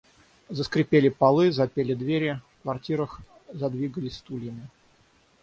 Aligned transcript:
Заскрипели 0.49 1.09
полы, 1.09 1.51
запели 1.51 1.93
двери, 1.93 2.41
в 2.57 2.61
квартирах 2.63 3.21
задвигали 3.53 4.09
стульями. 4.09 4.67